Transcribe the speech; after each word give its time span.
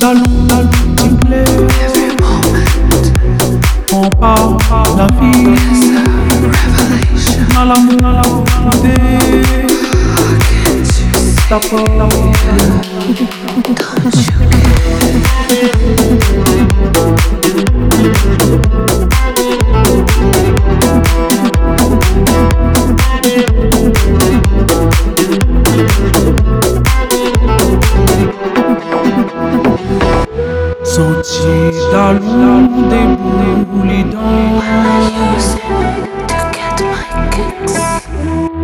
Dallons, 0.00 0.22
dallons, 0.48 0.70
s'il 0.72 1.10
vous 1.10 1.16
plaît. 1.16 1.44
On 3.92 4.08
parle 4.08 4.56
la 4.96 5.06
vie. 5.20 5.44
Dans 7.54 7.64
l'amour, 7.64 8.44
déboule 32.90 34.10
dans 34.10 34.50